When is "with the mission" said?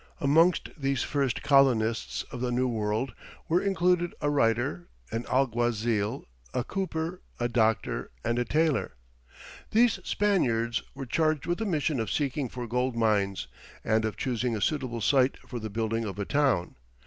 11.45-11.99